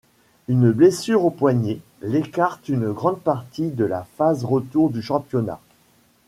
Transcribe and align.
Une 0.47 0.71
blessure 0.71 1.25
au 1.25 1.29
poignet 1.29 1.79
l'écarte 2.01 2.69
une 2.69 2.91
grande 2.91 3.19
partie 3.21 3.69
de 3.69 3.85
la 3.85 4.03
phase 4.17 4.43
retour 4.45 4.89
du 4.89 4.99
championnat. 4.99 5.59